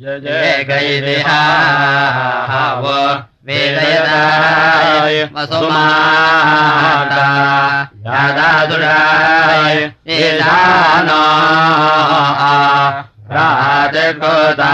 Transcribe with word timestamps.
एकैदिहावो 0.00 1.32
वेदयदाय 3.46 5.16
वसुमाता 5.34 7.26
यादादुराय 8.06 9.76
एदानो 10.16 11.20
राजकोदाहुवा 13.36 14.72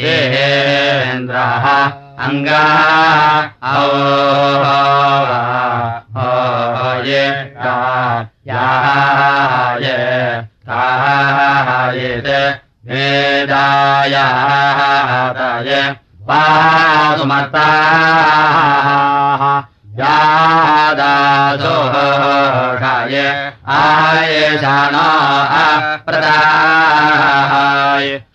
येन्द्रः 0.00 1.66
अङ्गा 2.26 2.64
ओ 3.76 3.84
ये 7.08 7.24
याय 8.48 9.86
तायेत 11.18 12.28
वेदायाताय 12.88 14.10
पासुमताः 16.28 17.62
यादासोषाय 20.00 21.16
आयशानो 23.78 25.08
अप्रदाय 25.62 26.48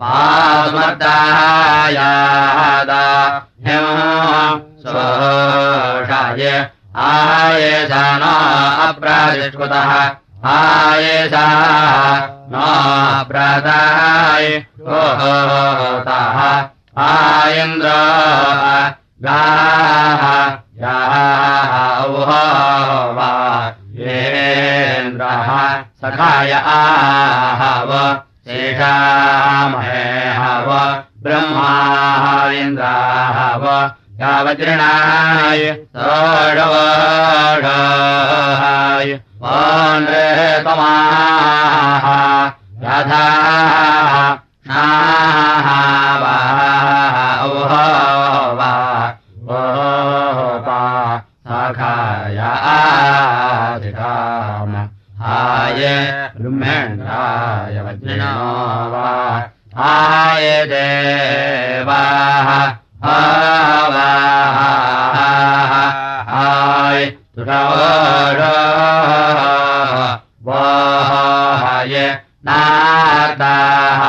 भामदायादा 0.00 1.14
सोषाय 4.84 6.42
आयेषा 7.06 8.04
न 8.20 8.24
अप्रादिष्कृतः 8.88 9.92
आयेषा 10.52 11.46
न 12.52 12.54
प्रदाय 13.30 14.46
ओताः 14.98 16.38
आयन्द्र 17.08 17.88
गाः 19.24 20.22
गाः 20.82 21.16
सखाय 26.02 26.52
आहव 26.52 27.90
शेषामहे 28.46 30.04
हव 30.38 30.70
ब्रह्माविन्द्राहव 31.26 32.74
यावज्रणाय 34.20 35.62
सोढवढाय 35.96 36.78
वानृतमाः 39.42 40.86
यथाः 42.84 44.14
नाः 44.70 45.68
वा 46.22 46.36
सखाय 51.46 52.38
आधिकाम 53.56 54.72
आय 55.66 55.86
ब्रह्मेन्द्राय 56.38 57.76
वज्रिणो 57.84 58.34
वा 58.92 59.06
आय 59.86 60.50
देवाः 60.70 62.50
आवाः 63.12 64.58
आय 66.42 67.06
तुषवोर 67.36 68.40
वाय 70.48 71.94
नाताः 72.46 74.02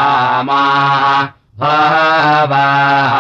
भावाः 1.61 3.15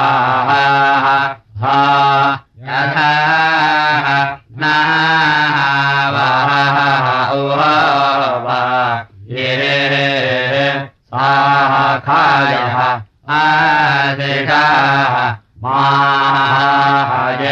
माय 15.63 17.45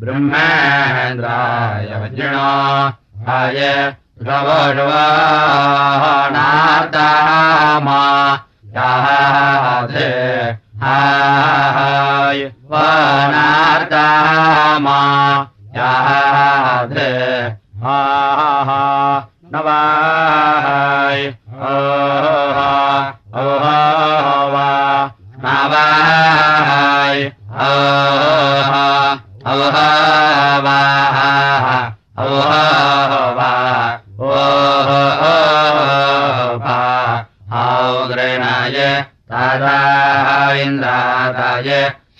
ब्रह्मेन्द्राय 0.00 1.88
वज्रिणो 2.02 2.50
हाय 3.26 3.60
रवणनातामा 4.28 4.80
याधे 8.76 10.10
हाय 10.82 12.40
वनार्तामा 12.72 13.98
याधे 15.76 17.10
हा 17.84 17.98
नवाय 19.52 21.22
वा 24.54 24.70
नवाय 25.44 26.49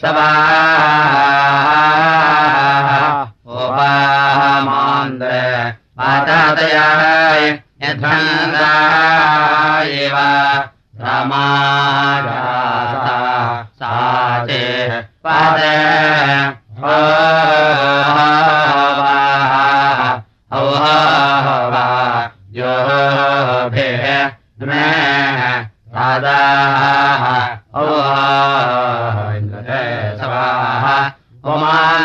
तादाविन्द्रादाय 0.00 0.69
सवा 0.69 0.69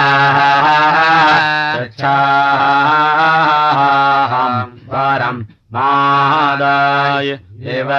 परम् 4.90 5.42
मादाय 5.74 7.28
एव 7.76 7.90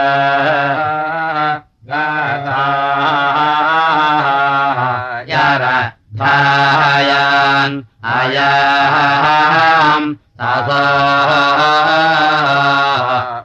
धायान् 6.22 7.78
आयाम् 8.04 10.08
तासा 10.42 10.82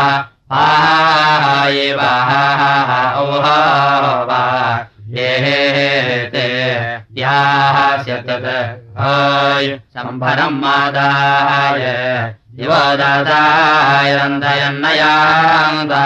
यास्यतय 7.18 8.48
सम्भरम् 9.94 10.60
मादाय। 10.62 11.86
दिवदाय 12.58 14.10
रन्दयन्नयान्दा 14.16 16.06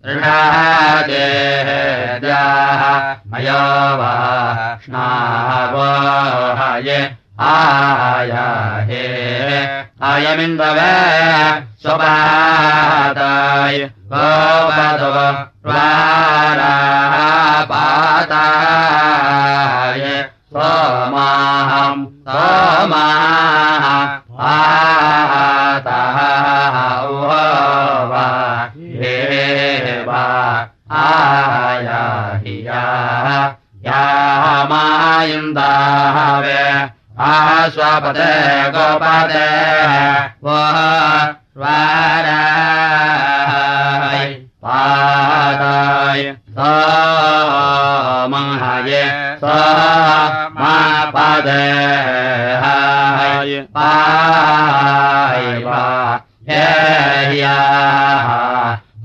ऋषादेद्याः 0.08 1.12
मयो 3.32 3.64
वा 4.00 4.14
स्नावोहये 4.86 5.80
आय 7.50 8.34
हे 8.90 9.04
अयमिन्दवे 10.12 10.92
स्वपाताय 11.84 13.78
गोपदव 14.14 15.18
पाताय 17.72 20.04
सोमाहम् 20.54 22.06
सोमाः 22.28 23.86
आतः 24.50 26.18
वा 28.12 28.24
हे 29.02 29.14
वा 30.08 30.24
आया 31.02 32.02
हिया 32.46 32.82
या 33.86 34.02
मायुन्दावे 34.72 36.64
आस्वपदे 37.30 38.34
गोपदे 38.78 39.48
वाराय 42.50 44.34
पादाय 44.66 46.24
समहाय 46.58 48.09
स 49.42 49.44
मा 50.60 50.76
पदे 51.16 51.66
हाय 52.64 53.52
पाय 53.78 55.48
वा 55.66 55.84
हे 56.50 56.68
या 57.40 57.58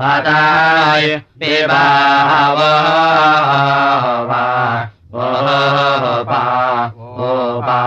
पाताय 0.00 1.06
पिबाव 1.40 2.58
पा 4.28 4.42
पा 7.66 7.80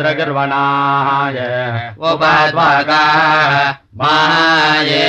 दाहेन्द्रगर्वणाय 0.09 1.37
उपद्वागा 1.99 3.03
माये 3.99 5.05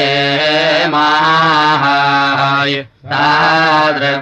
माहाय। 0.92 2.74
तादृग्माय 3.10 4.12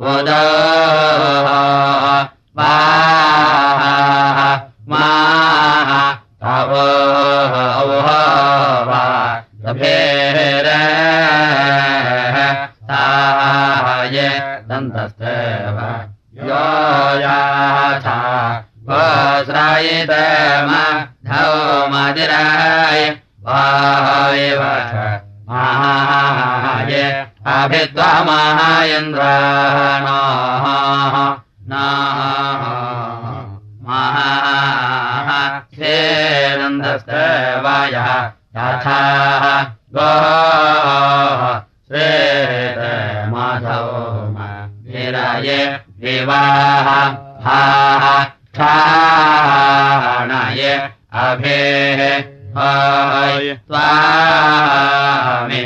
उद 0.00 0.28
माः 2.56 2.92
तव 6.42 6.72
याथा 17.20 18.25
वस्रायितम 18.88 20.70
धौ 21.28 21.52
मदिराय 21.92 23.00
महाय 25.48 26.92
अभिद्वा 27.54 28.10
महायन्द्राणाः 28.28 29.16
नाः 31.70 32.22
महाः 33.88 35.30
सेनन्दस्तवायः 35.78 36.88
तथा 38.56 39.00
श्रेत 41.88 42.80
माधो 43.32 43.82
वीराय 44.86 45.48
देवाः 46.00 46.88
हाः 47.46 48.35
क्षाणाय 48.56 50.60
अभेः 51.12 52.00
हाय 52.56 53.46
त्वामे 53.68 55.64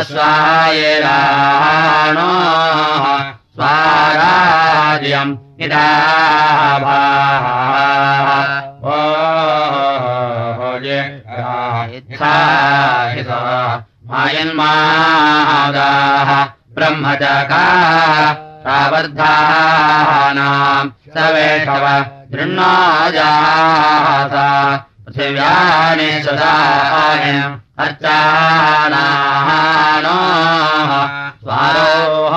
अश्वायराणो 0.00 1.08
स्वाराज्यम् 3.56 5.32
इदाभाः 5.64 7.46
ओ 8.92 8.94
ये 10.86 11.00
इच्छाहितो 11.98 13.40
मायन्मादाः 14.12 16.30
ब्रह्मचका 16.76 17.64
सावर्धानाम् 18.64 19.30
सवेषव 21.16 21.84
दृह्णाजासा 22.32 24.46
पृथिव्यानि 25.04 26.10
सदाय 26.24 27.24
अर्चानानो 27.84 28.98
स्वारोः 31.42 32.36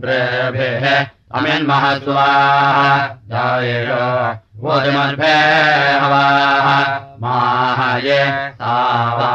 ब्रेभिः 0.00 0.86
अमिन्महस्वाः 1.34 3.06
जायेषो 3.32 4.06
भोजमर्भे 4.62 5.36
हवाः 6.02 6.66
माहये 7.22 8.22
सावा। 8.54 9.32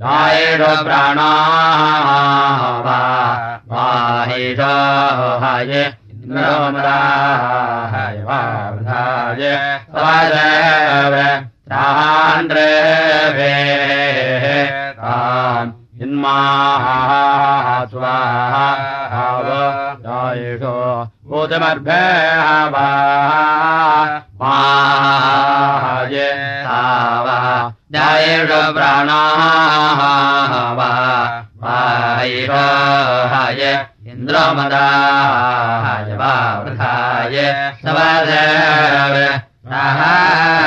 जायेषो 0.00 0.72
प्राणाः। 0.84 2.60
वा 2.86 3.09
हये 3.72 4.46
इन्द्रमदाय 6.12 8.16
वाधाय 8.28 9.42
स्वादेव 9.90 11.14
त्राण्ड्रेभेः 11.70 12.56
ताम् 14.98 15.70
इन्माः 16.02 16.86
स्वाहाव 17.92 19.46
जायेषो 20.06 20.74
भूतमर्भे 21.30 22.02
हवा 22.48 22.88
माय 24.42 26.16
सावा 26.66 27.38
जायेषो 27.94 28.62
प्राणाः 28.74 30.02
वा 30.80 30.90
हय 33.50 33.62
इन्द्रमदाय 34.10 36.10
वा 36.16 36.32
वृथाय 36.64 37.36
सवादेव 37.82 39.16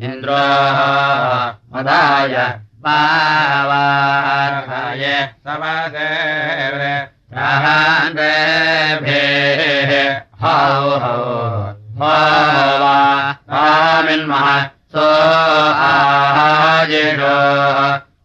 इन्द्रो 0.06 0.42
मदाय 1.76 2.36
पावार्हाय 2.86 3.23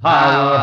हौ 0.05 0.58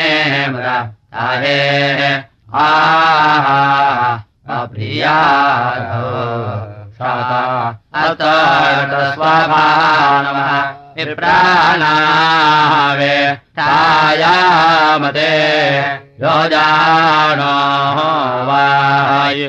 मुदा 0.53 0.77
ताहे। 1.15 1.59
आह 2.67 3.49
अप्रियाधो 4.59 6.07
शाता 6.99 7.43
अतस्वभानमः 8.05 9.41
विप्राणावे 10.97 11.59
छायामते 13.59 15.35
योजानो 16.23 17.53
वाय 18.47 19.41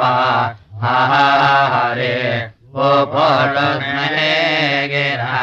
वा 0.00 0.12
हरे 1.72 2.16
फोटस्महे 2.74 4.34
गिरा 4.92 5.38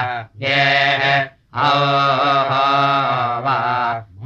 औ 1.56 1.72
वा 3.46 3.58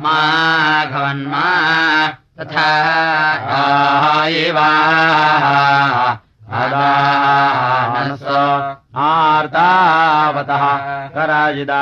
माघवन्मा 0.04 1.48
तथा 2.40 2.70
इवा 4.44 4.70
अदानसो 6.64 8.44
आर्तावतः 9.08 10.64
कराजिदा। 11.16 11.82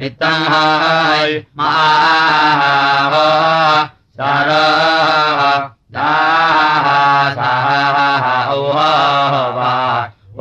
वित्तम् 0.00 0.44
हाय 0.50 1.32
माहो 1.58 3.24
सारो 4.16 4.62
दासाः 5.96 7.66
ओहो 8.54 9.42
वा 9.56 9.72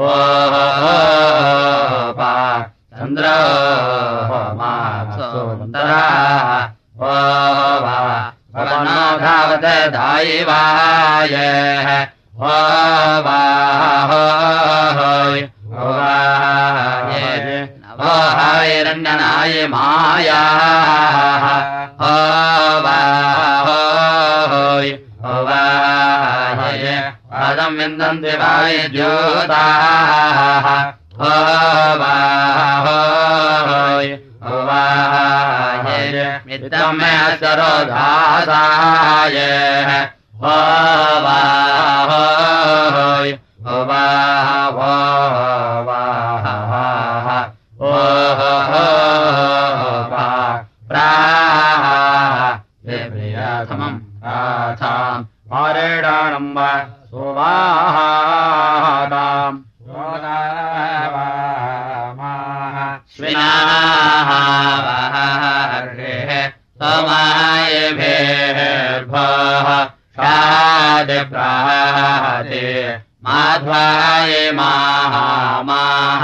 ओहो 0.05 0.63
वा 2.19 2.31
चन्द्रो 2.95 3.35
मा 4.61 4.71
सुन्दरा 5.17 6.01
ओ 6.95 7.11
वा 7.85 7.97
पवनो 8.55 9.01
धावत 9.25 9.65
दायिवाय 9.97 11.35
ओ 12.39 12.55
वा 13.27 13.39
होय 14.11 15.39
ओ 15.43 15.91
वाय 15.99 16.78
ओ 18.59 18.61
हायरण्यनाय 18.61 19.55
माया। 19.71 20.39
ओ 22.01 22.15
वा 22.85 22.97
होय 23.67 24.89
ओ 25.23 25.35
वाय 25.47 26.83
पदम् 27.31 27.77
विन्दन्ति 27.79 28.33
वाय 28.41 28.77
ज्योताः। 28.95 30.67
ओ 31.19 31.31
वा 32.01 32.15
होय 32.85 34.11
ओ 34.43 34.63
वाय 34.67 35.99
वा 45.87 46.08
समम् 53.69 53.97
राथाम् 54.25 55.25
पारेणानम् 55.51 56.53
वा 56.55 56.71
सुवाहादाम् 57.09 58.37
श्विनाः 63.15 64.29
सोमायभेर्भः 68.09 68.49
शादिप्रादे 70.19 71.49
माध्वाय 73.25 74.33
माः 74.59 75.15
माः 75.69 76.23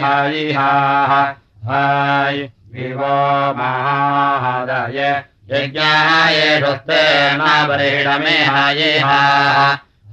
पावाकाशामिहायिहा 0.03 1.37
हाय। 1.65 2.49
विवो 2.75 3.55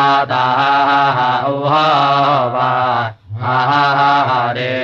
वा 2.53 2.69
हरे 4.29 4.75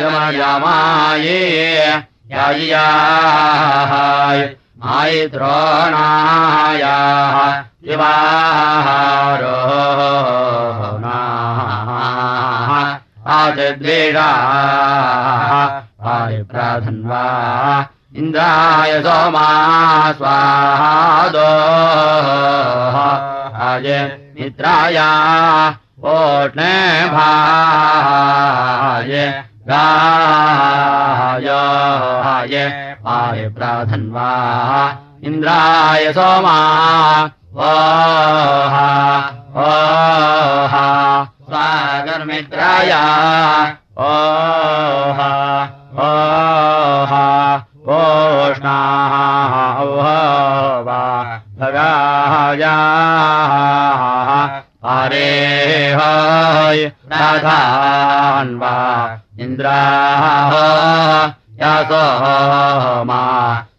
यमयमाये 0.00 1.40
याय 2.32 2.72
मायिद्रोणायाः 4.84 5.56
शिवाहारो 7.84 9.58
नाः 11.04 12.70
आदिद्वेषाः। 13.34 14.24
आदिप्राधन्वा 16.14 17.24
इन्द्राय 18.16 18.92
सोमा 19.06 19.48
स्वाहादो 20.12 21.48
ओष्णे 26.12 26.72
भाय 27.10 29.12
गाय 29.68 31.48
आय 33.14 33.40
प्राधन्वा 33.56 34.30
इन्द्राय 35.24 36.04
सोमा 36.12 36.56
ओहा 37.66 38.88
ओहा 39.66 40.88
स्वागर्मित्राय 41.24 42.92
ओहा 44.08 45.30
ओहा 46.08 47.24
ओष्णाः 47.96 49.14
भगायाः। 51.60 53.73
हरे 55.04 55.92
हाय। 55.92 56.80
राधान्वा 57.12 58.74
इन्द्राः 59.40 60.52
यासो 61.60 62.04
मा 63.04 63.24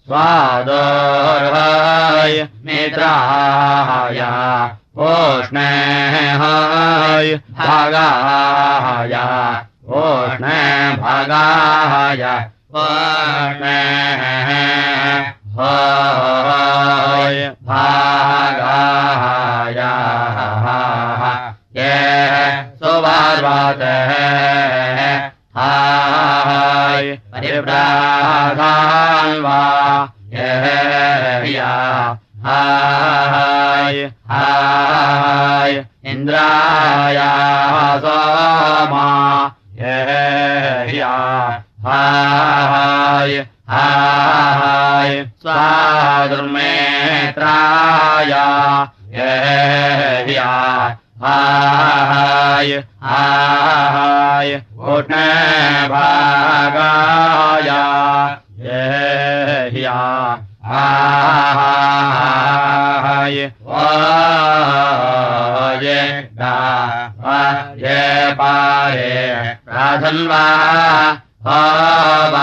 स्वादोर्हाय 0.06 0.74
मित्राय 2.66 4.20
ओष्णे 5.06 5.72
हाय। 6.42 7.28
भागाय 7.58 9.16
ओष्णे 10.02 10.60
भागाय 11.02 12.24
ओष्णे 12.76 13.80
भागाय 15.26 15.86
ये 21.78 21.94
सुवार्वाते 23.46 23.94
हाय। 25.58 27.12
परिप्राधान् 27.34 29.41
वा। 29.41 29.60
ये 30.34 30.50
या 31.54 31.70
हाय। 32.46 33.98
हाय। 34.30 35.74
इन्द्राय 36.06 37.18
सोमा। 38.00 39.06
ये 39.74 40.98
या 40.98 41.14
हाय। 41.86 43.34
हाय। 43.70 45.12
स्वादुर्मेत्राय 45.41 48.32
ये 49.16 49.32
या 50.34 50.52
हाय 51.26 52.71
हाय 53.03 54.55
उष्णे 54.78 55.88
भागाय। 55.88 57.69
ये 58.65 58.82
हाय 60.65 60.86
ये 63.36 63.45
ये 67.84 67.99
पारे 68.34 69.13
प्राधन्वा 69.65 70.45
हाय 71.47 72.36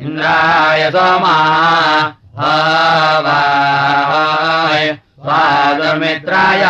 इन्द्राय 0.00 0.82
सोमा 0.90 1.36
वाय 6.52 6.64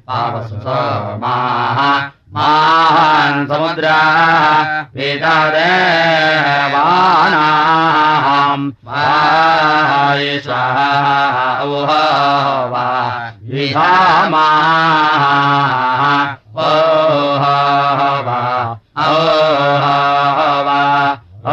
पावसु 0.08 0.56
समुद्रा 3.48 3.96
वेदादेवानाम् 4.96 5.52
वायिषा 8.88 10.62
वा 12.72 12.86
विधामाः 13.52 15.22
ओह 16.68 17.44
वा 18.26 18.40
ओह 19.08 19.84
वा 20.66 20.80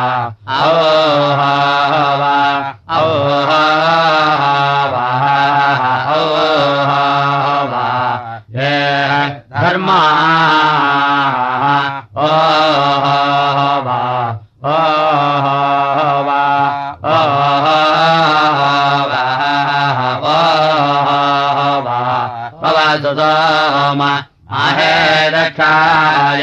सोम 22.97 24.03
आहे 24.03 25.31
दक्षाय 25.31 26.43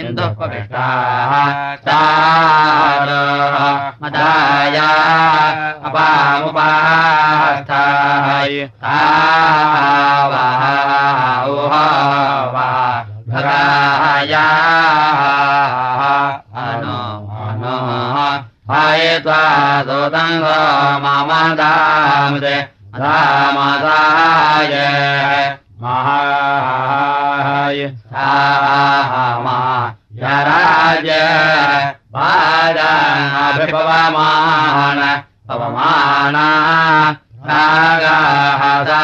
इन्दुः 0.02 0.32
पविष्टाः 0.40 1.34
अपामुपास्थाय 5.88 6.91
मामदामदे 21.04 22.56
रामदाय 23.02 24.74
महाय। 25.82 27.80
सामा 28.12 29.60
यराज 30.22 31.08
वादाभिपवमान 32.16 32.60
पवमाना 35.50 36.48
रागाहदा 37.50 39.04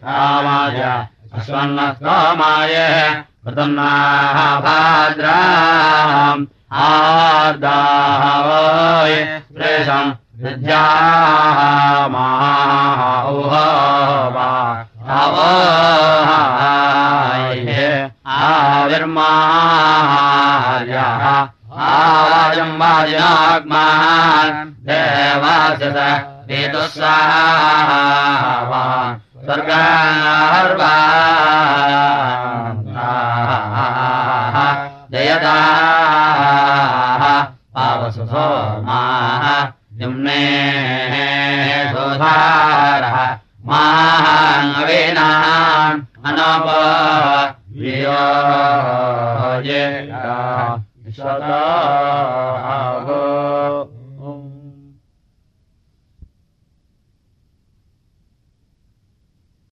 कामाय 0.05 0.81
स्वर्णस्तोमाये 1.47 2.87
कृतन्नाः 3.45 4.39
भाद्राम् 4.67 6.47
आर्दाः 6.87 8.17
प्रेषम् 9.57 10.11
विद्याः 10.43 12.09
मावोहाये 12.15 13.37
आविर्मार्याः 18.39 19.15
आवायम् 21.87 22.77
वाजनाग्मान् 22.81 24.59
देवासत 24.89 25.99
वेदुस्सावा 26.51 28.03
स्वर्गार्वा 29.45 30.93
जयदा 35.13 35.57
पावसुसो 37.77 38.47
माः 38.87 39.47
माहाङ्गवीनाम् 43.69 45.15
अनप 46.29 46.67
वियो 47.81 48.21
ये 49.69 49.83
सदा 51.17 51.63